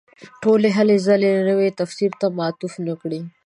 [0.41, 3.21] ټولې هلې ځلې نوي تفسیر ته معطوف نه کړي.